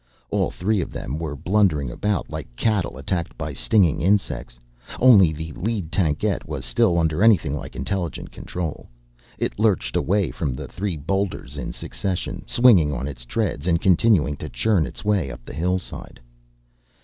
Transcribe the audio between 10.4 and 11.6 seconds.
three boulders